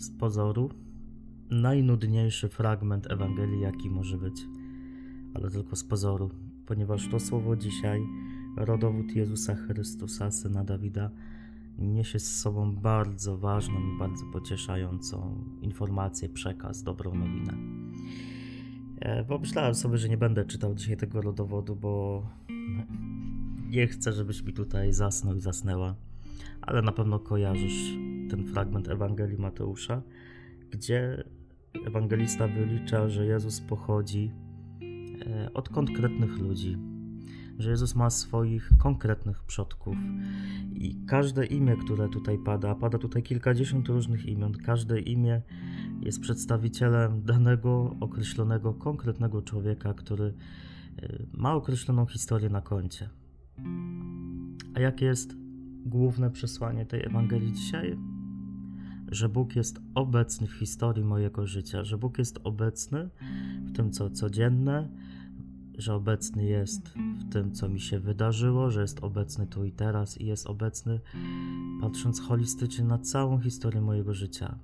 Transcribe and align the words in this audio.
z 0.00 0.10
pozoru 0.10 0.70
najnudniejszy 1.50 2.48
fragment 2.48 3.10
Ewangelii, 3.10 3.60
jaki 3.60 3.90
może 3.90 4.18
być, 4.18 4.46
ale 5.34 5.50
tylko 5.50 5.76
z 5.76 5.84
pozoru, 5.84 6.30
ponieważ 6.66 7.08
to 7.08 7.20
słowo 7.20 7.56
dzisiaj, 7.56 8.06
rodowód 8.56 9.16
Jezusa 9.16 9.54
Chrystusa, 9.54 10.30
syna 10.30 10.64
Dawida, 10.64 11.10
niesie 11.78 12.18
z 12.18 12.40
sobą 12.40 12.74
bardzo 12.76 13.38
ważną 13.38 13.80
i 13.80 13.98
bardzo 13.98 14.24
pocieszającą 14.32 15.44
informację, 15.62 16.28
przekaz, 16.28 16.82
dobrą 16.82 17.14
nowinę. 17.14 17.54
E, 19.00 19.24
pomyślałem 19.24 19.74
sobie, 19.74 19.98
że 19.98 20.08
nie 20.08 20.18
będę 20.18 20.44
czytał 20.44 20.74
dzisiaj 20.74 20.96
tego 20.96 21.22
rodowodu, 21.22 21.76
bo 21.76 22.26
nie 23.70 23.86
chcę, 23.86 24.12
żebyś 24.12 24.42
mi 24.42 24.52
tutaj 24.52 24.92
zasnął 24.92 25.36
i 25.36 25.40
zasnęła, 25.40 25.94
ale 26.62 26.82
na 26.82 26.92
pewno 26.92 27.18
kojarzysz 27.18 27.94
ten 28.30 28.46
fragment 28.46 28.88
Ewangelii 28.88 29.38
Mateusza, 29.38 30.02
gdzie 30.70 31.24
ewangelista 31.86 32.48
wylicza, 32.48 33.08
że 33.08 33.26
Jezus 33.26 33.60
pochodzi 33.60 34.32
e, 35.26 35.52
od 35.54 35.68
konkretnych 35.68 36.38
ludzi, 36.38 36.76
że 37.58 37.70
Jezus 37.70 37.94
ma 37.94 38.10
swoich 38.10 38.70
konkretnych 38.78 39.42
przodków 39.42 39.96
i 40.74 40.96
każde 41.06 41.46
imię, 41.46 41.76
które 41.76 42.08
tutaj 42.08 42.38
pada, 42.38 42.74
pada 42.74 42.98
tutaj 42.98 43.22
kilkadziesiąt 43.22 43.88
różnych 43.88 44.26
imion, 44.26 44.52
każde 44.52 45.00
imię 45.00 45.42
jest 46.00 46.20
przedstawicielem 46.20 47.22
danego 47.22 47.96
określonego, 48.00 48.74
konkretnego 48.74 49.42
człowieka, 49.42 49.94
który 49.94 50.24
e, 51.02 51.26
ma 51.32 51.54
określoną 51.54 52.06
historię 52.06 52.48
na 52.48 52.60
koncie. 52.60 53.08
A 54.74 54.80
jakie 54.80 55.06
jest 55.06 55.36
główne 55.86 56.30
przesłanie 56.30 56.86
tej 56.86 57.06
Ewangelii 57.06 57.52
dzisiaj? 57.52 57.96
Że 59.10 59.28
Bóg 59.28 59.56
jest 59.56 59.80
obecny 59.94 60.46
w 60.46 60.52
historii 60.52 61.04
mojego 61.04 61.46
życia, 61.46 61.84
że 61.84 61.98
Bóg 61.98 62.18
jest 62.18 62.40
obecny 62.44 63.08
w 63.64 63.72
tym, 63.72 63.92
co 63.92 64.10
codzienne, 64.10 64.88
że 65.78 65.94
obecny 65.94 66.44
jest 66.44 66.88
w 66.88 67.32
tym, 67.32 67.52
co 67.52 67.68
mi 67.68 67.80
się 67.80 68.00
wydarzyło, 68.00 68.70
że 68.70 68.80
jest 68.80 69.04
obecny 69.04 69.46
tu 69.46 69.64
i 69.64 69.72
teraz 69.72 70.20
i 70.20 70.26
jest 70.26 70.46
obecny, 70.46 71.00
patrząc 71.80 72.20
holistycznie 72.20 72.84
na 72.84 72.98
całą 72.98 73.40
historię 73.40 73.80
mojego 73.80 74.14
życia. 74.14 74.58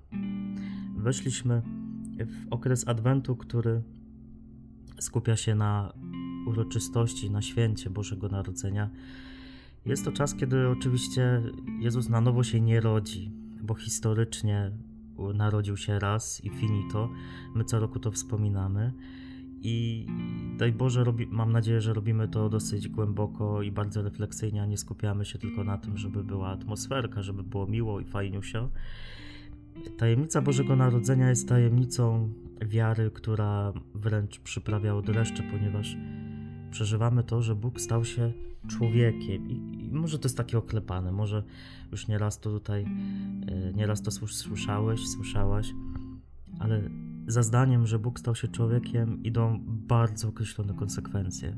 Weszliśmy 0.97 1.63
w 2.19 2.47
okres 2.51 2.89
Adwentu, 2.89 3.37
który 3.37 3.83
skupia 4.99 5.37
się 5.37 5.55
na 5.55 5.93
uroczystości, 6.47 7.31
na 7.31 7.43
święcie 7.43 7.91
Bożego 7.91 8.29
Narodzenia. 8.29 8.91
Jest 9.87 10.05
to 10.05 10.13
czas, 10.13 10.35
kiedy 10.35 10.69
oczywiście 10.69 11.43
Jezus 11.81 12.09
na 12.09 12.21
nowo 12.21 12.45
się 12.45 12.61
nie 12.61 12.81
rodzi, 12.81 13.31
bo 13.67 13.75
historycznie 13.75 14.71
narodził 15.35 15.77
się 15.77 15.99
raz 15.99 16.45
i 16.45 16.51
finito. 16.51 17.11
My 17.55 17.65
co 17.65 17.81
roku 17.81 17.99
to 17.99 18.11
wspominamy. 18.11 18.93
I 19.63 20.07
daj 20.59 20.73
Boże, 20.73 21.05
robi, 21.05 21.27
mam 21.27 21.53
nadzieję, 21.53 21.81
że 21.81 21.95
robimy 21.95 22.29
to 22.29 22.49
dosyć 22.49 22.89
głęboko 22.89 23.63
i 23.63 23.73
bardzo 23.73 24.03
refleksyjnie, 24.03 24.63
a 24.63 24.67
nie 24.67 24.77
skupiamy 24.77 25.25
się 25.25 25.39
tylko 25.39 25.65
na 25.65 25.79
tym, 25.79 25.97
żeby 25.97 26.25
była 26.25 26.49
atmosferka, 26.49 27.23
żeby 27.23 27.43
było 27.43 27.67
miło 27.67 28.01
i 28.01 28.05
fajniusio. 28.05 28.71
Tajemnica 29.99 30.43
Bożego 30.43 30.77
Narodzenia 30.77 31.29
jest 31.29 31.49
tajemnicą 31.49 32.33
wiary, 32.67 33.11
która 33.11 33.73
wręcz 33.95 34.39
przyprawia 34.39 34.95
od 34.95 35.07
ponieważ 35.51 35.97
przeżywamy 36.77 37.25
to, 37.25 37.43
że 37.43 37.55
Bóg 37.55 37.81
stał 37.81 38.05
się 38.05 38.33
człowiekiem. 38.69 39.51
I, 39.51 39.85
I, 39.85 39.91
może 39.93 40.19
to 40.19 40.29
jest 40.29 40.37
takie 40.37 40.59
oklepane, 40.59 41.13
może 41.13 41.43
już 41.93 42.09
nieraz 42.09 42.41
to 42.41 42.51
tutaj, 42.51 42.85
e, 43.47 43.73
nieraz 43.73 44.03
to 44.03 44.11
słyszałeś, 44.11 45.09
słyszałaś, 45.09 45.75
ale 46.59 46.91
za 47.27 47.43
zdaniem, 47.43 47.87
że 47.87 47.99
Bóg 47.99 48.19
stał 48.21 48.35
się 48.35 48.49
człowiekiem, 48.49 49.23
idą 49.23 49.61
bardzo 49.67 50.29
określone 50.29 50.75
konsekwencje. 50.75 51.57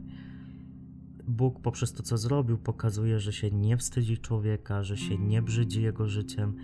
Bóg 1.29 1.61
poprzez 1.61 1.93
to, 1.93 2.03
co 2.03 2.19
zrobił, 2.19 2.59
pokazuje, 2.59 3.21
że 3.21 3.33
się 3.33 3.50
nie 3.50 3.77
wstydzi 3.77 4.19
człowieka, 4.19 4.83
że 4.83 4.97
się 4.97 5.19
nie 5.19 5.43
brzydzi 5.43 5.83
jego 5.83 6.09
życiem, 6.09 6.56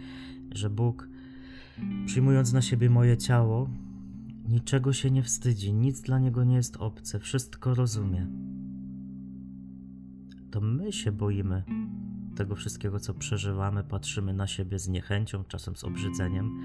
że 0.52 0.70
Bóg, 0.70 1.08
przyjmując 2.06 2.52
na 2.52 2.62
siebie 2.62 2.90
moje 2.90 3.16
ciało, 3.16 3.68
niczego 4.48 4.92
się 4.92 5.10
nie 5.10 5.22
wstydzi, 5.22 5.74
nic 5.74 6.00
dla 6.00 6.18
niego 6.18 6.44
nie 6.44 6.56
jest 6.56 6.76
obce, 6.76 7.20
wszystko 7.20 7.74
rozumie. 7.74 8.26
To 10.50 10.60
my 10.60 10.92
się 10.92 11.12
boimy 11.12 11.62
tego 12.36 12.54
wszystkiego, 12.54 13.00
co 13.00 13.14
przeżywamy, 13.14 13.84
patrzymy 13.84 14.34
na 14.34 14.46
siebie 14.46 14.78
z 14.78 14.88
niechęcią, 14.88 15.44
czasem 15.44 15.76
z 15.76 15.84
obrzydzeniem 15.84 16.60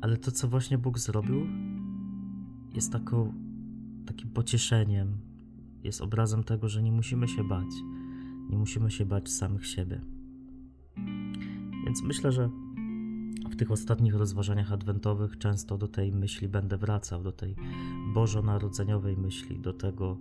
ale 0.00 0.16
to, 0.16 0.30
co 0.30 0.48
właśnie 0.48 0.78
Bóg 0.78 0.98
zrobił, 0.98 1.46
jest 2.74 2.92
taką, 2.92 3.32
takim 4.06 4.30
pocieszeniem, 4.30 5.18
jest 5.84 6.00
obrazem 6.00 6.44
tego, 6.44 6.68
że 6.68 6.82
nie 6.82 6.92
musimy 6.92 7.28
się 7.28 7.44
bać. 7.44 7.68
Nie 8.50 8.58
musimy 8.58 8.90
się 8.90 9.06
bać 9.06 9.30
samych 9.30 9.66
siebie. 9.66 10.00
Więc 11.84 12.02
myślę, 12.02 12.32
że 12.32 12.50
w 13.50 13.56
tych 13.56 13.70
ostatnich 13.70 14.14
rozważaniach 14.14 14.72
adwentowych 14.72 15.38
często 15.38 15.78
do 15.78 15.88
tej 15.88 16.12
myśli 16.12 16.48
będę 16.48 16.76
wracał, 16.76 17.22
do 17.22 17.32
tej 17.32 17.56
bożonarodzeniowej 18.14 19.16
myśli, 19.16 19.58
do 19.58 19.72
tego, 19.72 20.16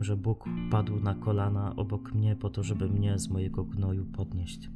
że 0.00 0.16
Bóg 0.16 0.44
padł 0.70 1.00
na 1.00 1.14
kolana 1.14 1.76
obok 1.76 2.14
mnie 2.14 2.36
po 2.36 2.50
to, 2.50 2.62
żeby 2.62 2.88
mnie 2.88 3.18
z 3.18 3.28
mojego 3.28 3.64
gnoju 3.64 4.04
podnieść. 4.04 4.70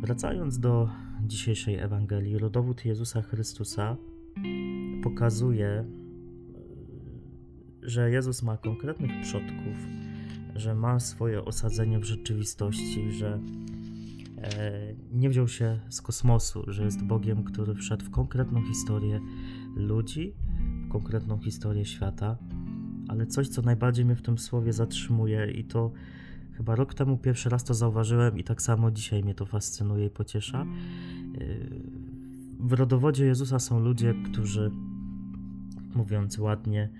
Wracając 0.00 0.58
do 0.58 0.88
dzisiejszej 1.26 1.74
Ewangelii, 1.74 2.38
rodowód 2.38 2.84
Jezusa 2.84 3.22
Chrystusa 3.22 3.96
pokazuje, 5.02 5.84
że 7.82 8.10
Jezus 8.10 8.42
ma 8.42 8.56
konkretnych 8.56 9.22
przodków, 9.22 9.76
że 10.56 10.74
ma 10.74 11.00
swoje 11.00 11.44
osadzenie 11.44 11.98
w 11.98 12.04
rzeczywistości, 12.04 13.12
że 13.12 13.40
nie 15.12 15.30
wziął 15.30 15.48
się 15.48 15.80
z 15.88 16.02
kosmosu, 16.02 16.64
że 16.66 16.84
jest 16.84 17.02
Bogiem, 17.02 17.44
który 17.44 17.74
wszedł 17.74 18.04
w 18.04 18.10
konkretną 18.10 18.62
historię 18.62 19.20
ludzi, 19.76 20.34
w 20.88 20.92
konkretną 20.92 21.38
historię 21.38 21.84
świata, 21.84 22.36
ale 23.08 23.26
coś, 23.26 23.48
co 23.48 23.62
najbardziej 23.62 24.04
mnie 24.04 24.16
w 24.16 24.22
tym 24.22 24.38
słowie 24.38 24.72
zatrzymuje 24.72 25.50
i 25.50 25.64
to 25.64 25.92
Chyba 26.56 26.74
rok 26.74 26.94
temu 26.94 27.18
pierwszy 27.18 27.48
raz 27.48 27.64
to 27.64 27.74
zauważyłem 27.74 28.38
i 28.38 28.44
tak 28.44 28.62
samo 28.62 28.90
dzisiaj 28.90 29.22
mnie 29.22 29.34
to 29.34 29.46
fascynuje 29.46 30.06
i 30.06 30.10
pociesza. 30.10 30.66
Yy, 31.38 31.70
w 32.60 32.72
rodowodzie 32.72 33.24
Jezusa 33.24 33.58
są 33.58 33.80
ludzie, 33.80 34.14
którzy, 34.24 34.70
mówiąc 35.94 36.38
ładnie, 36.38 36.90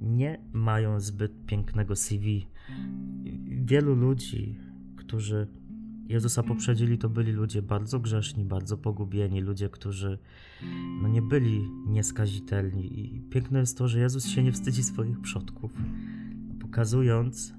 nie 0.00 0.40
mają 0.52 1.00
zbyt 1.00 1.46
pięknego 1.46 1.96
CV. 1.96 2.46
Wielu 3.48 3.94
ludzi, 3.94 4.58
którzy 4.96 5.46
Jezusa 6.12 6.42
poprzedzili, 6.42 6.98
to 6.98 7.08
byli 7.08 7.32
ludzie 7.32 7.62
bardzo 7.62 8.00
grzeszni, 8.00 8.44
bardzo 8.44 8.76
pogubieni, 8.76 9.40
ludzie, 9.40 9.68
którzy 9.68 10.18
no, 11.02 11.08
nie 11.08 11.22
byli 11.22 11.68
nieskazitelni. 11.86 13.00
I 13.00 13.20
piękne 13.20 13.58
jest 13.60 13.78
to, 13.78 13.88
że 13.88 14.00
Jezus 14.00 14.26
się 14.26 14.42
nie 14.42 14.52
wstydzi 14.52 14.82
swoich 14.82 15.20
przodków, 15.20 15.72
pokazując, 16.60 17.54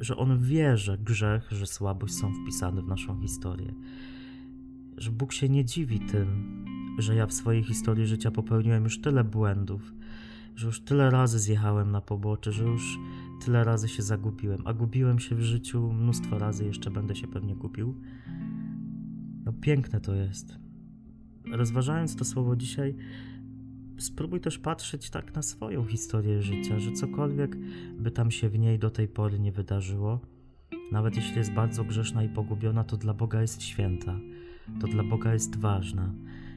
że 0.00 0.16
on 0.16 0.38
wie, 0.38 0.76
że 0.76 0.98
grzech, 0.98 1.48
że 1.50 1.66
słabość 1.66 2.14
są 2.14 2.32
wpisane 2.34 2.82
w 2.82 2.88
naszą 2.88 3.20
historię. 3.20 3.74
Że 4.96 5.10
Bóg 5.10 5.32
się 5.32 5.48
nie 5.48 5.64
dziwi 5.64 6.00
tym, 6.00 6.64
że 6.98 7.14
ja 7.14 7.26
w 7.26 7.32
swojej 7.32 7.62
historii 7.62 8.06
życia 8.06 8.30
popełniłem 8.30 8.84
już 8.84 9.00
tyle 9.00 9.24
błędów, 9.24 9.94
że 10.56 10.66
już 10.66 10.80
tyle 10.80 11.10
razy 11.10 11.38
zjechałem 11.38 11.90
na 11.90 12.00
pobocze, 12.00 12.52
że 12.52 12.64
już 12.64 12.98
tyle 13.44 13.64
razy 13.64 13.88
się 13.88 14.02
zagubiłem, 14.02 14.62
a 14.64 14.72
gubiłem 14.72 15.18
się 15.18 15.34
w 15.34 15.40
życiu 15.40 15.92
mnóstwo 15.92 16.38
razy, 16.38 16.64
jeszcze 16.64 16.90
będę 16.90 17.16
się 17.16 17.28
pewnie 17.28 17.56
gubił. 17.56 17.94
No 19.44 19.52
piękne 19.52 20.00
to 20.00 20.14
jest. 20.14 20.58
Rozważając 21.52 22.16
to 22.16 22.24
słowo 22.24 22.56
dzisiaj, 22.56 22.94
spróbuj 23.98 24.40
też 24.40 24.58
patrzeć 24.58 25.10
tak 25.10 25.34
na 25.34 25.42
swoją 25.42 25.84
historię 25.84 26.42
życia, 26.42 26.78
że 26.78 26.92
cokolwiek 26.92 27.56
by 27.98 28.10
tam 28.10 28.30
się 28.30 28.48
w 28.48 28.58
niej 28.58 28.78
do 28.78 28.90
tej 28.90 29.08
pory 29.08 29.38
nie 29.38 29.52
wydarzyło, 29.52 30.20
nawet 30.92 31.16
jeśli 31.16 31.36
jest 31.36 31.52
bardzo 31.52 31.84
grzeszna 31.84 32.24
i 32.24 32.28
pogubiona, 32.28 32.84
to 32.84 32.96
dla 32.96 33.14
Boga 33.14 33.40
jest 33.40 33.62
święta, 33.62 34.20
to 34.80 34.86
dla 34.86 35.04
Boga 35.04 35.32
jest 35.32 35.56
ważna 35.56 36.14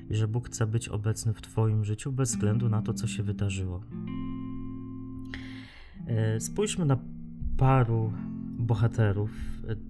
i 0.10 0.16
że 0.16 0.28
Bóg 0.28 0.48
chce 0.48 0.68
być 0.68 0.90
obecny 0.90 1.33
w 1.33 1.42
Twoim 1.42 1.86
życiu 1.86 2.12
bez 2.12 2.31
względu 2.31 2.69
na 2.69 2.81
to, 2.81 2.94
co 2.94 3.07
się 3.07 3.24
wydarzyło. 3.24 3.81
E, 6.07 6.39
spójrzmy 6.39 6.86
na 6.86 6.98
paru 7.57 8.13
bohaterów 8.57 9.31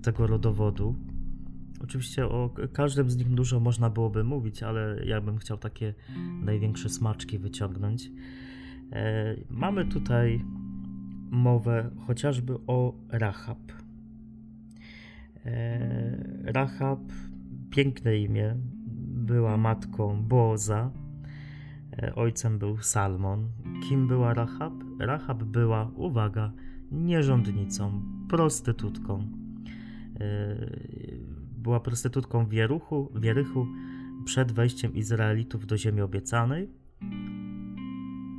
tego 0.02 0.28
rodowodu, 0.28 0.96
Oczywiście 1.84 2.26
o 2.26 2.50
każdym 2.74 3.10
z 3.10 3.18
nich 3.18 3.30
dużo 3.30 3.60
można 3.60 3.90
byłoby 3.90 4.24
mówić, 4.24 4.64
ale 4.64 5.06
ja 5.06 5.22
bym 5.22 5.38
chciał 5.38 5.58
takie 5.58 5.94
największe 6.42 6.90
smaczki 6.90 7.40
wyciągnąć. 7.40 8.12
E, 8.92 9.36
mamy 9.50 9.86
tutaj 9.86 10.46
mowę 11.32 11.92
chociażby 12.08 12.54
o 12.68 12.94
Rahab. 13.10 13.72
E, 15.46 16.18
Rahab, 16.44 17.00
piękne 17.70 18.18
imię, 18.18 18.56
była 19.16 19.58
matką 19.58 20.24
Boza, 20.24 20.92
e, 21.98 22.16
ojcem 22.16 22.60
był 22.60 22.78
Salmon. 22.82 23.50
Kim 23.90 24.08
była 24.08 24.34
Rahab? 24.34 24.87
Rahab 25.00 25.44
była, 25.44 25.92
uwaga, 25.96 26.52
nierządnicą, 26.92 28.02
prostytutką. 28.30 29.28
E, 30.20 30.56
była 31.58 31.80
prostytutką 31.80 32.46
w 32.46 32.54
Jeruchu, 32.54 33.12
w 33.16 33.24
Jerychu 33.24 33.68
przed 34.26 34.52
wejściem 34.52 34.96
Izraelitów 34.96 35.68
do 35.68 35.78
ziemi 35.78 36.02
obiecanej. 36.02 36.70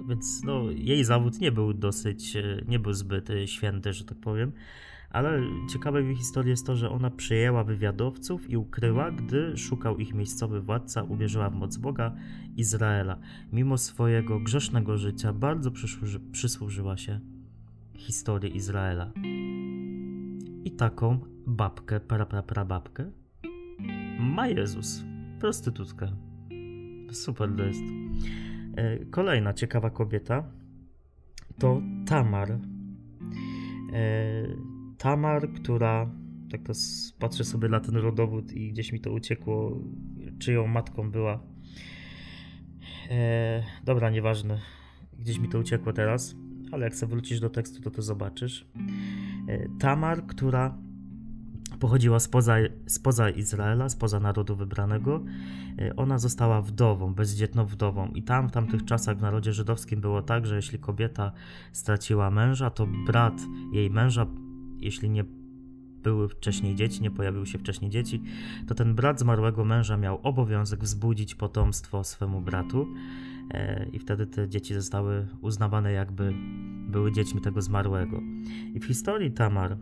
Więc 0.08 0.42
no, 0.44 0.70
jej 0.70 1.04
zawód 1.04 1.40
nie 1.40 1.52
był 1.52 1.74
dosyć, 1.74 2.36
e, 2.36 2.62
nie 2.68 2.78
był 2.78 2.92
zbyt 2.92 3.28
święty, 3.46 3.92
że 3.92 4.04
tak 4.04 4.18
powiem. 4.18 4.52
Ale 5.10 5.40
ciekawe 5.72 6.02
w 6.02 6.06
jej 6.06 6.16
historii 6.16 6.50
jest 6.50 6.66
to, 6.66 6.76
że 6.76 6.90
ona 6.90 7.10
przyjęła 7.10 7.64
wywiadowców 7.64 8.50
i 8.50 8.56
ukryła, 8.56 9.10
gdy 9.10 9.56
szukał 9.56 9.98
ich 9.98 10.14
miejscowy 10.14 10.60
władca, 10.60 11.02
uwierzyła 11.02 11.50
w 11.50 11.54
moc 11.54 11.76
Boga 11.76 12.14
Izraela. 12.56 13.18
Mimo 13.52 13.78
swojego 13.78 14.40
grzesznego 14.40 14.98
życia 14.98 15.32
bardzo 15.32 15.70
przysłuży, 15.70 16.20
przysłużyła 16.20 16.96
się 16.96 17.20
historii 17.94 18.56
Izraela. 18.56 19.12
I 20.64 20.70
taką 20.70 21.18
babkę, 21.46 22.00
praprapra 22.00 22.64
ma 24.20 24.48
Jezus, 24.48 25.04
prostytutkę. 25.40 26.08
Super 27.12 27.50
to 27.56 27.62
jest. 27.62 27.82
E, 28.76 29.04
kolejna 29.04 29.52
ciekawa 29.52 29.90
kobieta 29.90 30.44
to 31.58 31.82
Tamar. 32.06 32.58
Tamar, 34.98 35.52
która, 35.52 36.10
tak 36.50 36.62
to 36.62 36.72
patrzę 37.18 37.44
sobie 37.44 37.68
na 37.68 37.80
ten 37.80 37.96
rodowód 37.96 38.52
i 38.52 38.72
gdzieś 38.72 38.92
mi 38.92 39.00
to 39.00 39.12
uciekło, 39.12 39.82
czyją 40.38 40.66
matką 40.66 41.10
była. 41.10 41.40
E, 43.10 43.62
dobra, 43.84 44.10
nieważne, 44.10 44.60
gdzieś 45.18 45.38
mi 45.38 45.48
to 45.48 45.58
uciekło 45.58 45.92
teraz, 45.92 46.34
ale 46.72 46.84
jak 46.84 46.94
sobie 46.94 47.10
wrócisz 47.10 47.40
do 47.40 47.50
tekstu, 47.50 47.82
to 47.82 47.90
to 47.90 48.02
zobaczysz. 48.02 48.66
E, 49.48 49.68
Tamar, 49.78 50.26
która 50.26 50.78
pochodziła 51.80 52.20
spoza, 52.20 52.56
spoza 52.86 53.30
Izraela, 53.30 53.88
spoza 53.88 54.20
narodu 54.20 54.56
wybranego. 54.56 55.24
E, 55.78 55.96
ona 55.96 56.18
została 56.18 56.62
wdową, 56.62 57.14
bezdzietną 57.14 57.66
wdową. 57.66 58.08
I 58.08 58.22
tam 58.22 58.48
w 58.48 58.52
tamtych 58.52 58.84
czasach 58.84 59.18
w 59.18 59.22
narodzie 59.22 59.52
żydowskim 59.52 60.00
było 60.00 60.22
tak, 60.22 60.46
że 60.46 60.56
jeśli 60.56 60.78
kobieta 60.78 61.32
straciła 61.72 62.30
męża, 62.30 62.70
to 62.70 62.86
brat 63.06 63.40
jej 63.72 63.90
męża 63.90 64.26
jeśli 64.80 65.10
nie 65.10 65.24
były 66.02 66.28
wcześniej 66.28 66.74
dzieci, 66.74 67.02
nie 67.02 67.10
pojawiły 67.10 67.46
się 67.46 67.58
wcześniej 67.58 67.90
dzieci, 67.90 68.22
to 68.66 68.74
ten 68.74 68.94
brat 68.94 69.20
zmarłego 69.20 69.64
męża 69.64 69.96
miał 69.96 70.18
obowiązek 70.22 70.80
wzbudzić 70.80 71.34
potomstwo 71.34 72.04
swemu 72.04 72.40
bratu 72.40 72.86
e, 73.50 73.86
i 73.92 73.98
wtedy 73.98 74.26
te 74.26 74.48
dzieci 74.48 74.74
zostały 74.74 75.26
uznawane 75.40 75.92
jakby 75.92 76.34
były 76.88 77.12
dziećmi 77.12 77.40
tego 77.40 77.62
zmarłego. 77.62 78.20
I 78.74 78.80
w 78.80 78.84
historii 78.84 79.30
Tamar 79.30 79.76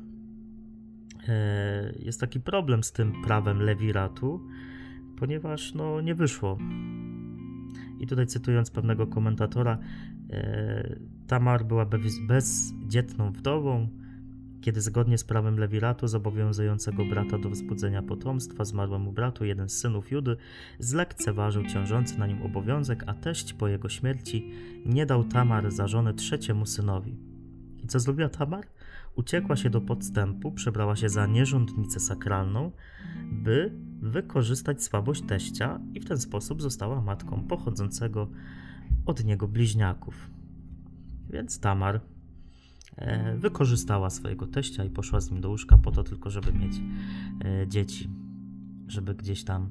e, 1.28 1.94
jest 1.98 2.20
taki 2.20 2.40
problem 2.40 2.84
z 2.84 2.92
tym 2.92 3.22
prawem 3.22 3.62
lewiratu, 3.62 4.40
ponieważ 5.16 5.74
no, 5.74 6.00
nie 6.00 6.14
wyszło. 6.14 6.58
I 8.00 8.06
tutaj 8.06 8.26
cytując 8.26 8.70
pewnego 8.70 9.06
komentatora, 9.06 9.78
e, 10.30 10.96
Tamar 11.26 11.64
była 11.64 11.86
bez, 11.86 12.18
bezdzietną 12.26 13.32
wdową, 13.32 13.88
kiedy 14.60 14.80
zgodnie 14.80 15.18
z 15.18 15.24
prawem 15.24 15.58
Lewiratu 15.58 16.08
zobowiązującego 16.08 17.04
brata 17.04 17.38
do 17.38 17.50
wzbudzenia 17.50 18.02
potomstwa 18.02 18.64
zmarłemu 18.64 19.12
bratu 19.12 19.44
jeden 19.44 19.68
z 19.68 19.78
synów 19.78 20.10
Judy 20.10 20.36
zlekceważył 20.78 21.66
ciążący 21.66 22.18
na 22.18 22.26
nim 22.26 22.42
obowiązek, 22.42 23.04
a 23.06 23.14
teść 23.14 23.52
po 23.52 23.68
jego 23.68 23.88
śmierci 23.88 24.50
nie 24.86 25.06
dał 25.06 25.24
Tamar 25.24 25.70
za 25.70 25.88
żonę 25.88 26.14
trzeciemu 26.14 26.66
synowi. 26.66 27.16
I 27.84 27.86
co 27.86 28.00
zrobiła 28.00 28.28
Tamar? 28.28 28.66
Uciekła 29.16 29.56
się 29.56 29.70
do 29.70 29.80
podstępu, 29.80 30.52
przebrała 30.52 30.96
się 30.96 31.08
za 31.08 31.26
nierządnicę 31.26 32.00
sakralną, 32.00 32.72
by 33.32 33.72
wykorzystać 34.02 34.82
słabość 34.82 35.22
teścia 35.22 35.80
i 35.94 36.00
w 36.00 36.04
ten 36.04 36.18
sposób 36.18 36.62
została 36.62 37.00
matką 37.00 37.44
pochodzącego 37.48 38.28
od 39.06 39.24
niego 39.24 39.48
bliźniaków. 39.48 40.30
Więc 41.30 41.60
Tamar 41.60 42.00
wykorzystała 43.36 44.10
swojego 44.10 44.46
teścia 44.46 44.84
i 44.84 44.90
poszła 44.90 45.20
z 45.20 45.30
nim 45.30 45.40
do 45.40 45.48
łóżka 45.48 45.78
po 45.78 45.90
to 45.90 46.04
tylko, 46.04 46.30
żeby 46.30 46.52
mieć 46.52 46.72
e, 47.44 47.68
dzieci, 47.68 48.10
żeby 48.88 49.14
gdzieś 49.14 49.44
tam 49.44 49.70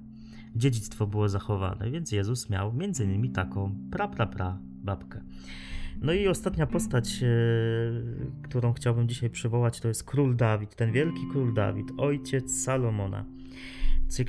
dziedzictwo 0.56 1.08
było 1.08 1.30
zachowane, 1.30 1.92
więc 1.92 2.12
Jezus 2.12 2.50
miał 2.50 2.74
między 2.74 3.04
innymi 3.04 3.30
taką 3.30 3.76
pra 3.92 4.08
pra 4.08 4.28
pra 4.28 4.60
babkę. 4.84 5.22
No 6.02 6.14
i 6.14 6.28
ostatnia 6.28 6.68
postać, 6.68 7.24
e, 7.24 7.28
którą 8.44 8.74
chciałbym 8.74 9.08
dzisiaj 9.08 9.30
przywołać, 9.30 9.80
to 9.80 9.88
jest 9.88 10.04
król 10.04 10.36
Dawid, 10.36 10.76
ten 10.76 10.92
wielki 10.92 11.22
król 11.32 11.54
Dawid, 11.54 11.88
ojciec 11.98 12.64
Salomona. 12.64 13.26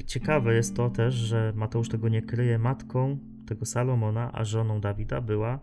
Ciekawe 0.06 0.54
jest 0.54 0.76
to 0.76 0.90
też, 0.90 1.14
że 1.14 1.52
Mateusz 1.56 1.88
tego 1.88 2.08
nie 2.08 2.22
kryje, 2.22 2.58
matką 2.58 3.18
tego 3.46 3.66
Salomona, 3.66 4.32
a 4.32 4.44
żoną 4.44 4.80
Dawida 4.80 5.20
była 5.20 5.60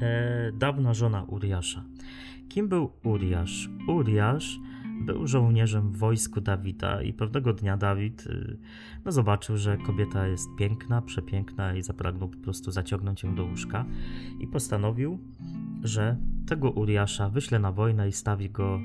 e, 0.00 0.52
dawna 0.52 0.94
żona 0.94 1.22
Uriasza. 1.22 1.84
Kim 2.48 2.68
był 2.68 2.90
Uriasz? 3.04 3.70
Uriasz 3.88 4.58
był 5.00 5.26
żołnierzem 5.26 5.90
w 5.90 5.96
wojsku 5.96 6.40
Dawida 6.40 7.02
i 7.02 7.12
pewnego 7.12 7.52
dnia 7.52 7.76
Dawid 7.76 8.26
y, 8.26 8.58
no, 9.04 9.12
zobaczył, 9.12 9.56
że 9.56 9.78
kobieta 9.78 10.26
jest 10.26 10.48
piękna, 10.58 11.02
przepiękna 11.02 11.74
i 11.74 11.82
zapragnął 11.82 12.28
po 12.28 12.38
prostu 12.38 12.70
zaciągnąć 12.70 13.22
ją 13.22 13.34
do 13.34 13.44
łóżka 13.44 13.84
i 14.40 14.46
postanowił, 14.46 15.18
że 15.82 16.16
tego 16.46 16.70
Uriasza 16.70 17.28
wyśle 17.28 17.58
na 17.58 17.72
wojnę 17.72 18.08
i 18.08 18.12
stawi 18.12 18.50
go 18.50 18.80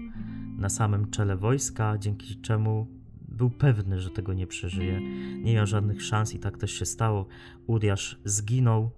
na 0.58 0.70
samym 0.70 1.10
czele 1.10 1.38
wojska, 1.38 1.98
dzięki 1.98 2.42
czemu 2.42 2.88
był 3.28 3.50
pewny, 3.50 4.00
że 4.00 4.10
tego 4.10 4.34
nie 4.34 4.48
przeżyje. 4.48 5.02
Nie 5.42 5.54
miał 5.54 5.68
żadnych 5.68 6.04
szans 6.04 6.36
i 6.36 6.40
tak 6.40 6.58
też 6.58 6.72
się 6.72 6.86
stało. 6.86 7.28
Uriasz 7.68 8.20
zginął 8.26 8.92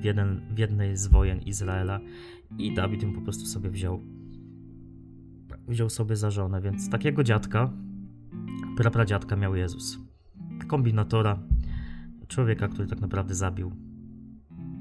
w, 0.00 0.04
jeden, 0.04 0.40
w 0.54 0.58
jednej 0.58 0.96
z 0.96 1.06
wojen 1.06 1.42
Izraela 1.42 2.00
i 2.58 2.74
Dawid 2.74 3.02
ją 3.02 3.12
po 3.12 3.20
prostu 3.20 3.46
sobie 3.46 3.70
wziął 3.70 4.00
wziął 5.68 5.90
sobie 5.90 6.16
za 6.16 6.30
żonę, 6.30 6.60
więc 6.60 6.90
takiego 6.90 7.24
dziadka 7.24 7.72
prapradziadka 8.76 9.36
miał 9.36 9.56
Jezus. 9.56 9.98
Kombinatora, 10.66 11.42
człowieka, 12.28 12.68
który 12.68 12.88
tak 12.88 13.00
naprawdę 13.00 13.34
zabił 13.34 13.72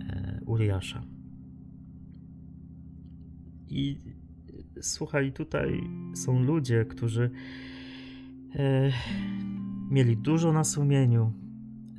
e, 0.09 0.41
Uriasza. 0.45 1.03
I 3.67 3.97
słuchaj, 4.81 5.33
tutaj 5.33 5.81
są 6.15 6.43
ludzie, 6.43 6.85
którzy 6.85 7.31
e, 8.55 8.91
mieli 9.89 10.17
dużo 10.17 10.53
na 10.53 10.63
sumieniu, 10.63 11.33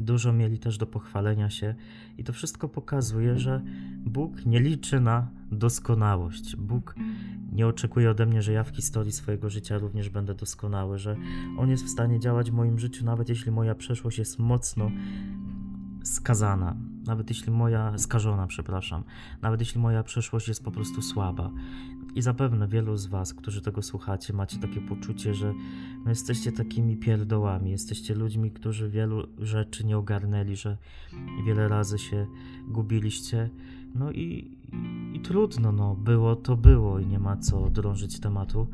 Dużo 0.00 0.32
mieli 0.32 0.58
też 0.58 0.78
do 0.78 0.86
pochwalenia 0.86 1.50
się, 1.50 1.74
i 2.18 2.24
to 2.24 2.32
wszystko 2.32 2.68
pokazuje, 2.68 3.38
że 3.38 3.62
Bóg 4.06 4.46
nie 4.46 4.60
liczy 4.60 5.00
na 5.00 5.28
doskonałość. 5.52 6.56
Bóg 6.56 6.94
nie 7.52 7.66
oczekuje 7.66 8.10
ode 8.10 8.26
mnie, 8.26 8.42
że 8.42 8.52
ja 8.52 8.64
w 8.64 8.68
historii 8.68 9.12
swojego 9.12 9.50
życia 9.50 9.78
również 9.78 10.08
będę 10.08 10.34
doskonały, 10.34 10.98
że 10.98 11.16
On 11.58 11.70
jest 11.70 11.84
w 11.84 11.90
stanie 11.90 12.20
działać 12.20 12.50
w 12.50 12.54
moim 12.54 12.78
życiu, 12.78 13.04
nawet 13.04 13.28
jeśli 13.28 13.52
moja 13.52 13.74
przeszłość 13.74 14.18
jest 14.18 14.38
mocno 14.38 14.90
skazana, 16.04 16.76
nawet 17.06 17.28
jeśli 17.28 17.52
moja, 17.52 17.98
skażona, 17.98 18.46
przepraszam, 18.46 19.04
nawet 19.42 19.60
jeśli 19.60 19.80
moja 19.80 20.02
przeszłość 20.02 20.48
jest 20.48 20.64
po 20.64 20.70
prostu 20.70 21.02
słaba. 21.02 21.50
I 22.14 22.22
zapewne 22.22 22.68
wielu 22.68 22.96
z 22.96 23.06
Was, 23.06 23.34
którzy 23.34 23.62
tego 23.62 23.82
słuchacie, 23.82 24.32
macie 24.32 24.58
takie 24.58 24.80
poczucie, 24.80 25.34
że 25.34 25.54
no 26.04 26.10
jesteście 26.10 26.52
takimi 26.52 26.96
pierdołami, 26.96 27.70
jesteście 27.70 28.14
ludźmi, 28.14 28.50
którzy 28.50 28.90
wielu 28.90 29.26
rzeczy 29.38 29.86
nie 29.86 29.98
ogarnęli, 29.98 30.56
że 30.56 30.76
wiele 31.46 31.68
razy 31.68 31.98
się 31.98 32.26
gubiliście. 32.68 33.50
No 33.94 34.12
i, 34.12 34.58
i 35.14 35.20
trudno, 35.20 35.72
no, 35.72 35.94
było 35.94 36.36
to 36.36 36.56
było 36.56 36.98
i 36.98 37.06
nie 37.06 37.18
ma 37.18 37.36
co 37.36 37.70
drążyć 37.70 38.20
tematu. 38.20 38.68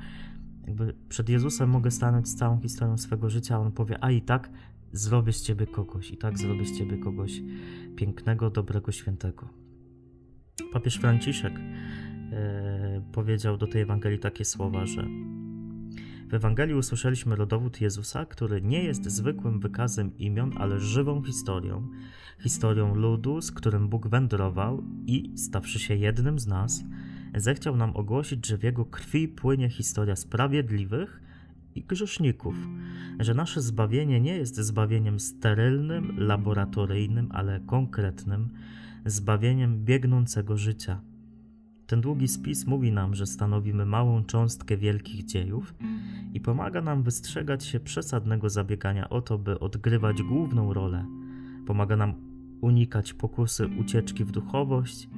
Jakby 0.67 0.95
przed 1.09 1.29
Jezusem 1.29 1.71
mogę 1.71 1.91
stanąć 1.91 2.29
z 2.29 2.35
całą 2.35 2.61
historią 2.61 2.99
swego 2.99 3.31
życia, 3.31 3.57
a 3.57 3.59
on 3.59 3.73
powie, 3.73 4.05
a 4.05 4.11
i 4.11 4.23
tak 4.23 4.51
zrobię 4.93 5.33
z 5.33 5.43
ciebie 5.43 5.67
kogoś, 5.67 6.11
i 6.11 6.17
tak 6.17 6.39
zrobię 6.39 6.67
z 6.67 6.79
ciebie 6.79 6.99
kogoś 6.99 7.43
pięknego, 7.97 8.51
dobrego, 8.51 8.93
świętego. 8.93 9.49
Papież 10.73 10.97
Franciszek 10.97 11.53
e, 12.33 13.03
powiedział 13.13 13.57
do 13.57 13.67
tej 13.67 13.83
Ewangelii 13.83 14.19
takie 14.19 14.45
słowa, 14.45 14.87
że 14.87 15.07
w 16.31 16.35
Ewangelii 16.35 16.75
usłyszeliśmy 16.75 17.37
rodowód 17.37 17.81
Jezusa, 17.81 18.27
który 18.27 18.63
nie 18.63 18.85
jest 18.85 19.11
zwykłym 19.11 19.61
wykazem 19.61 20.19
imion, 20.19 20.53
ale 20.57 20.81
żywą 20.81 21.23
historią. 21.23 21.89
Historią 22.41 22.95
ludu, 22.95 23.41
z 23.41 23.53
którym 23.53 23.89
Bóg 23.89 24.09
wędrował 24.09 24.85
i, 25.07 25.33
stawszy 25.39 25.79
się 25.79 25.95
jednym 25.95 26.39
z 26.39 26.47
nas, 26.47 26.85
zechciał 27.35 27.77
nam 27.77 27.97
ogłosić, 27.97 28.47
że 28.47 28.59
w 28.59 28.63
jego 28.63 28.85
krwi 28.85 29.29
płynie 29.29 29.69
historia 29.69 30.17
sprawiedliwych 30.17 31.21
i 31.75 31.83
grzeszników, 31.83 32.55
że 33.21 33.35
nasze 33.35 33.61
zbawienie 33.61 34.21
nie 34.21 34.37
jest 34.37 34.57
zbawieniem 34.57 35.21
sterylnym, 35.21 36.15
laboratoryjnym, 36.19 37.29
ale 37.31 37.61
konkretnym, 37.61 38.49
zbawieniem 39.07 39.85
biegnącego 39.85 40.57
życia. 40.57 41.01
Ten 41.87 42.01
długi 42.01 42.29
spis 42.29 42.67
mówi 42.67 42.93
nam, 42.93 43.15
że 43.15 43.27
stanowimy 43.27 43.87
małą 43.87 44.25
cząstkę 44.25 44.77
wielkich 44.77 45.25
dziejów 45.25 45.75
i 46.35 46.41
pomaga 46.41 46.83
nam 46.83 47.03
wystrzegać 47.03 47.65
się 47.65 47.81
przesadnego 47.81 48.51
zabiegania 48.51 49.09
o 49.09 49.23
to, 49.23 49.39
by 49.39 49.61
odgrywać 49.61 50.23
główną 50.23 50.73
rolę. 50.73 51.07
Pomaga 51.67 51.97
nam 51.97 52.15
unikać 52.61 53.13
pokusy 53.13 53.67
ucieczki 53.67 54.25
w 54.25 54.31
duchowość, 54.31 55.09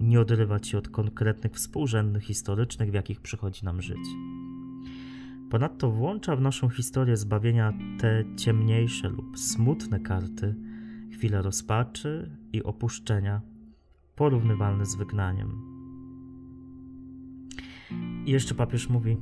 nie 0.00 0.20
odrywać 0.20 0.68
się 0.68 0.78
od 0.78 0.88
konkretnych 0.88 1.52
współrzędnych 1.52 2.22
historycznych, 2.22 2.90
w 2.90 2.94
jakich 2.94 3.20
przychodzi 3.20 3.64
nam 3.64 3.82
żyć. 3.82 4.06
Ponadto 5.54 5.90
włącza 5.90 6.36
w 6.36 6.40
naszą 6.40 6.68
historię 6.68 7.16
zbawienia 7.16 7.72
te 7.98 8.24
ciemniejsze 8.36 9.08
lub 9.08 9.38
smutne 9.38 10.00
karty, 10.00 10.54
chwile 11.12 11.42
rozpaczy 11.42 12.30
i 12.52 12.62
opuszczenia, 12.62 13.40
porównywalne 14.16 14.86
z 14.86 14.94
wygnaniem. 14.94 15.62
I 18.26 18.30
jeszcze 18.30 18.54
papież 18.54 18.88
mówi: 18.88 19.16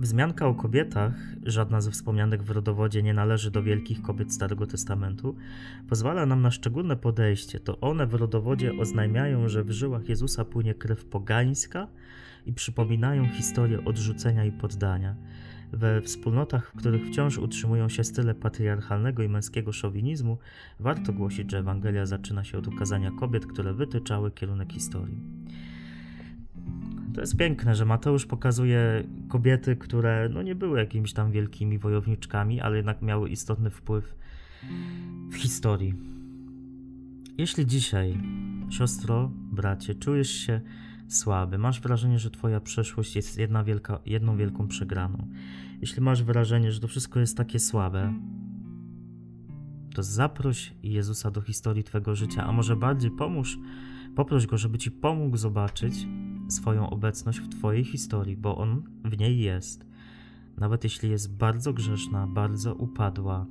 Wzmianka 0.00 0.46
o 0.46 0.54
kobietach, 0.54 1.14
żadna 1.42 1.80
ze 1.80 1.90
wspomnianych 1.90 2.42
w 2.42 2.50
rodowodzie 2.50 3.02
nie 3.02 3.14
należy 3.14 3.50
do 3.50 3.62
wielkich 3.62 4.02
kobiet 4.02 4.32
Starego 4.32 4.66
Testamentu, 4.66 5.36
pozwala 5.88 6.26
nam 6.26 6.42
na 6.42 6.50
szczególne 6.50 6.96
podejście. 6.96 7.60
To 7.60 7.80
one 7.80 8.06
w 8.06 8.14
rodowodzie 8.14 8.72
oznajmiają, 8.80 9.48
że 9.48 9.64
w 9.64 9.70
żyłach 9.70 10.08
Jezusa 10.08 10.44
płynie 10.44 10.74
krew 10.74 11.04
pogańska 11.04 11.88
i 12.46 12.52
przypominają 12.52 13.28
historię 13.28 13.84
odrzucenia 13.84 14.44
i 14.44 14.52
poddania. 14.52 15.16
We 15.72 16.00
wspólnotach, 16.00 16.70
w 16.70 16.78
których 16.78 17.06
wciąż 17.06 17.38
utrzymują 17.38 17.88
się 17.88 18.04
style 18.04 18.34
patriarchalnego 18.34 19.22
i 19.22 19.28
męskiego 19.28 19.72
szowinizmu, 19.72 20.38
warto 20.80 21.12
głosić, 21.12 21.50
że 21.50 21.58
Ewangelia 21.58 22.06
zaczyna 22.06 22.44
się 22.44 22.58
od 22.58 22.68
ukazania 22.68 23.10
kobiet, 23.10 23.46
które 23.46 23.74
wytyczały 23.74 24.30
kierunek 24.30 24.72
historii. 24.72 25.20
To 27.14 27.20
jest 27.20 27.36
piękne, 27.36 27.74
że 27.74 27.84
Mateusz 27.84 28.26
pokazuje 28.26 29.04
kobiety, 29.28 29.76
które 29.76 30.28
no 30.32 30.42
nie 30.42 30.54
były 30.54 30.78
jakimiś 30.78 31.12
tam 31.12 31.32
wielkimi 31.32 31.78
wojowniczkami, 31.78 32.60
ale 32.60 32.76
jednak 32.76 33.02
miały 33.02 33.28
istotny 33.28 33.70
wpływ 33.70 34.14
w 35.30 35.34
historii. 35.34 35.94
Jeśli 37.38 37.66
dzisiaj, 37.66 38.18
siostro, 38.70 39.30
bracie, 39.52 39.94
czujesz 39.94 40.30
się 40.30 40.60
słaby, 41.16 41.58
masz 41.58 41.80
wrażenie, 41.80 42.18
że 42.18 42.30
twoja 42.30 42.60
przeszłość 42.60 43.16
jest 43.16 43.38
jedna 43.38 43.64
wielka, 43.64 43.98
jedną 44.06 44.36
wielką 44.36 44.68
przegraną, 44.68 45.28
jeśli 45.80 46.02
masz 46.02 46.22
wrażenie, 46.22 46.72
że 46.72 46.80
to 46.80 46.88
wszystko 46.88 47.20
jest 47.20 47.36
takie 47.36 47.58
słabe, 47.58 48.14
to 49.94 50.02
zaproś 50.02 50.74
Jezusa 50.82 51.30
do 51.30 51.40
historii 51.40 51.84
twojego 51.84 52.14
życia, 52.14 52.44
a 52.44 52.52
może 52.52 52.76
bardziej 52.76 53.10
pomóż, 53.10 53.58
poproś 54.16 54.46
Go, 54.46 54.58
żeby 54.58 54.78
ci 54.78 54.90
pomógł 54.90 55.36
zobaczyć, 55.36 56.06
swoją 56.48 56.90
obecność 56.90 57.40
w 57.40 57.48
Twojej 57.48 57.84
historii, 57.84 58.36
bo 58.36 58.56
On 58.56 58.82
w 59.04 59.18
niej 59.18 59.40
jest. 59.40 59.86
Nawet 60.58 60.84
jeśli 60.84 61.10
jest 61.10 61.36
bardzo 61.36 61.72
grzeszna, 61.72 62.26
bardzo 62.26 62.74
upadła 62.74 63.46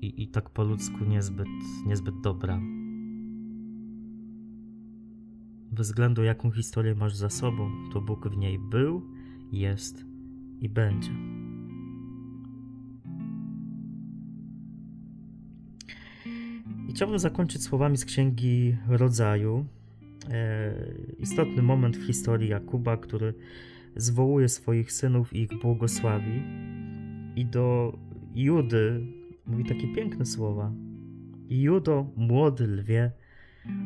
i, 0.00 0.22
i 0.22 0.28
tak 0.28 0.50
po 0.50 0.64
ludzku 0.64 1.04
niezbyt, 1.04 1.48
niezbyt 1.86 2.20
dobra. 2.20 2.60
Bez 5.76 5.86
względu 5.86 6.24
jaką 6.24 6.50
historię 6.50 6.94
masz 6.94 7.14
za 7.14 7.30
sobą, 7.30 7.70
to 7.92 8.00
Bóg 8.00 8.28
w 8.28 8.36
niej 8.36 8.58
był, 8.58 9.02
jest 9.52 10.04
i 10.60 10.68
będzie. 10.68 11.10
I 16.88 16.92
chciałbym 16.92 17.18
zakończyć 17.18 17.62
słowami 17.62 17.96
z 17.96 18.04
Księgi 18.04 18.76
Rodzaju, 18.88 19.66
E, 20.30 20.74
istotny 21.18 21.62
moment 21.62 21.96
w 21.96 22.06
historii 22.06 22.48
Jakuba, 22.48 22.96
który 22.96 23.34
zwołuje 23.96 24.48
swoich 24.48 24.92
synów 24.92 25.32
i 25.32 25.40
ich 25.40 25.60
błogosławi. 25.62 26.42
I 27.36 27.46
do 27.46 27.98
Judy 28.34 29.06
mówi 29.46 29.64
takie 29.64 29.94
piękne 29.94 30.26
słowa. 30.26 30.72
Judo, 31.48 32.06
młody 32.16 32.66
lwie, 32.66 33.10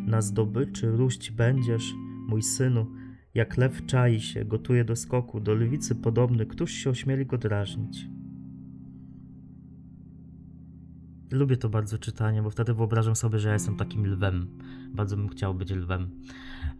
na 0.06 0.22
zdobyczy 0.22 0.90
ruść 0.90 1.30
będziesz, 1.30 1.92
mój 2.28 2.42
synu, 2.42 2.86
jak 3.34 3.56
lew 3.56 3.86
czai 3.86 4.20
się, 4.20 4.44
gotuje 4.44 4.84
do 4.84 4.96
skoku, 4.96 5.40
do 5.40 5.54
lwicy 5.54 5.94
podobny, 5.94 6.46
któż 6.46 6.70
się 6.70 6.90
ośmieli 6.90 7.26
go 7.26 7.38
drażnić. 7.38 8.08
Lubię 11.30 11.56
to 11.56 11.68
bardzo 11.68 11.98
czytanie, 11.98 12.42
bo 12.42 12.50
wtedy 12.50 12.74
wyobrażam 12.74 13.16
sobie, 13.16 13.38
że 13.38 13.48
ja 13.48 13.54
jestem 13.54 13.76
takim 13.76 14.06
lwem. 14.06 14.58
Bardzo 14.94 15.16
bym 15.16 15.28
chciał 15.28 15.54
być 15.54 15.70
lwem. 15.70 16.10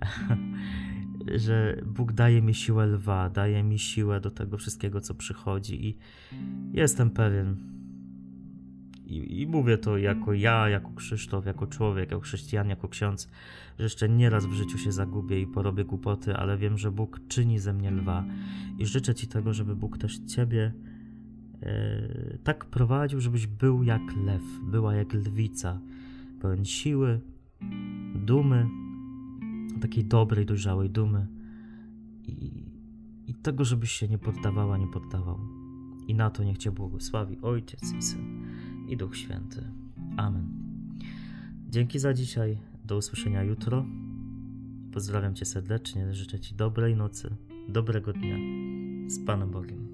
że 1.34 1.82
Bóg 1.86 2.12
daje 2.12 2.42
mi 2.42 2.54
siłę 2.54 2.86
lwa, 2.86 3.30
daje 3.30 3.62
mi 3.62 3.78
siłę 3.78 4.20
do 4.20 4.30
tego 4.30 4.58
wszystkiego, 4.58 5.00
co 5.00 5.14
przychodzi, 5.14 5.86
i 5.86 5.98
jestem 6.72 7.10
pewien. 7.10 7.79
I, 9.10 9.40
I, 9.40 9.46
mówię 9.46 9.78
to 9.78 9.98
jako 9.98 10.32
ja, 10.32 10.68
jako 10.68 10.90
Krzysztof, 10.90 11.46
jako 11.46 11.66
człowiek, 11.66 12.10
jako 12.10 12.22
chrześcijan, 12.22 12.68
jako 12.68 12.88
ksiądz, 12.88 13.28
że 13.78 13.84
jeszcze 13.84 14.08
nieraz 14.08 14.46
w 14.46 14.52
życiu 14.52 14.78
się 14.78 14.92
zagubię 14.92 15.40
i 15.40 15.46
porobię 15.46 15.84
głupoty, 15.84 16.36
ale 16.36 16.58
wiem, 16.58 16.78
że 16.78 16.90
Bóg 16.90 17.20
czyni 17.28 17.58
ze 17.58 17.72
mnie 17.72 17.90
lwa. 17.90 18.24
I 18.78 18.86
życzę 18.86 19.14
Ci 19.14 19.26
tego, 19.26 19.54
żeby 19.54 19.76
Bóg 19.76 19.98
też 19.98 20.18
Ciebie 20.18 20.72
E, 21.62 22.38
tak 22.44 22.64
prowadził, 22.64 23.20
żebyś 23.20 23.46
był 23.46 23.82
jak 23.82 24.02
lew, 24.16 24.42
była 24.62 24.94
jak 24.94 25.12
lwica, 25.12 25.80
pełen 26.40 26.64
siły, 26.64 27.20
dumy, 28.14 28.68
takiej 29.80 30.04
dobrej, 30.04 30.46
dojrzałej 30.46 30.90
dumy 30.90 31.26
i, 32.26 32.64
i 33.26 33.34
tego, 33.34 33.64
żebyś 33.64 33.90
się 33.90 34.08
nie 34.08 34.18
poddawała, 34.18 34.78
nie 34.78 34.88
poddawał. 34.88 35.38
I 36.06 36.14
na 36.14 36.30
to 36.30 36.44
niech 36.44 36.58
Cię 36.58 36.72
błogosławi 36.72 37.38
Ojciec 37.42 37.92
i 37.98 38.02
Syn 38.02 38.46
i 38.90 38.96
Duch 38.96 39.16
Święty. 39.16 39.64
Amen. 40.16 40.48
Dzięki 41.68 41.98
za 41.98 42.14
dzisiaj. 42.14 42.58
Do 42.84 42.96
usłyszenia 42.96 43.42
jutro. 43.42 43.86
Pozdrawiam 44.92 45.34
Cię 45.34 45.44
serdecznie. 45.46 46.14
Życzę 46.14 46.40
Ci 46.40 46.54
dobrej 46.54 46.96
nocy, 46.96 47.30
dobrego 47.68 48.12
dnia. 48.12 48.36
Z 49.08 49.26
Panem 49.26 49.50
Bogiem. 49.50 49.89